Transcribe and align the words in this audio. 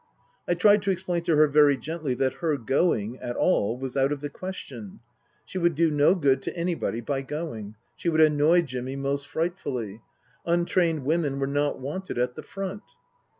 I 0.47 0.55
tried 0.55 0.81
to 0.81 0.89
explain 0.89 1.21
to 1.25 1.35
her 1.35 1.47
very 1.47 1.77
gently 1.77 2.15
that 2.15 2.37
her 2.41 2.57
going 2.57 3.19
at 3.19 3.35
all 3.35 3.77
was 3.77 3.95
out 3.95 4.11
of 4.11 4.19
the 4.19 4.31
question. 4.31 4.99
She 5.45 5.59
would 5.59 5.75
do 5.75 5.91
no 5.91 6.15
good 6.15 6.41
to 6.41 6.57
anybody 6.57 7.01
by 7.01 7.21
going; 7.21 7.75
she 7.95 8.09
would 8.09 8.19
annoy 8.21 8.63
Jimmy 8.63 8.95
most 8.95 9.27
fright 9.27 9.59
fully; 9.59 10.01
untrained 10.43 11.05
women 11.05 11.37
were 11.37 11.45
not 11.45 11.79
wanted 11.79 12.17
at 12.17 12.33
the 12.33 12.41
front. 12.41 12.81